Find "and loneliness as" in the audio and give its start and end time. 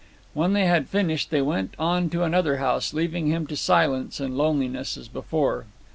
4.19-5.07